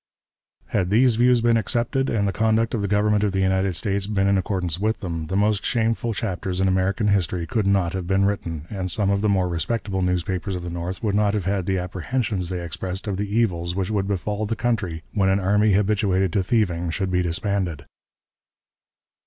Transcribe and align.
Had 0.69 0.89
these 0.89 1.15
views 1.15 1.41
been 1.41 1.57
accepted, 1.57 2.09
and 2.09 2.27
the 2.27 2.31
conduct 2.33 2.73
of 2.73 2.81
the 2.81 2.87
Government 2.87 3.23
of 3.23 3.33
the 3.33 3.39
United 3.39 3.75
States 3.75 4.07
been 4.07 4.25
in 4.27 4.35
accordance 4.35 4.79
with 4.79 5.01
them, 5.01 5.27
the 5.27 5.35
most 5.35 5.63
shameful 5.63 6.11
chapters 6.11 6.59
in 6.59 6.67
American 6.67 7.09
history 7.09 7.45
could 7.45 7.67
not 7.67 7.93
have 7.93 8.07
been 8.07 8.25
written, 8.25 8.65
and 8.71 8.89
some 8.89 9.11
of 9.11 9.21
the 9.21 9.29
more 9.29 9.47
respectable 9.47 10.01
newspapers 10.01 10.55
of 10.55 10.63
the 10.63 10.71
North 10.71 11.03
would 11.03 11.13
not 11.13 11.35
have 11.35 11.45
had 11.45 11.67
the 11.67 11.77
apprehensions 11.77 12.49
they 12.49 12.63
expressed 12.65 13.05
of 13.07 13.17
the 13.17 13.29
evils 13.31 13.75
which 13.75 13.91
would 13.91 14.07
befall 14.07 14.47
the 14.47 14.55
country 14.55 15.03
when 15.13 15.29
an 15.29 15.39
army 15.39 15.73
habituated 15.73 16.33
to 16.33 16.41
thieving 16.41 16.89
should 16.89 17.11
be 17.11 17.21
disbanded. 17.21 17.85